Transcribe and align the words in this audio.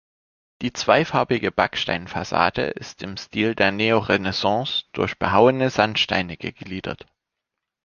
Die 0.63 0.73
zweifarbige 0.73 1.51
Backsteinfassade 1.51 2.63
ist 2.63 3.03
im 3.03 3.17
Stil 3.17 3.53
der 3.53 3.71
Neorenaissance 3.71 4.85
durch 4.93 5.19
behauene 5.19 5.69
Sandsteine 5.69 6.37
gegliedert. 6.37 7.05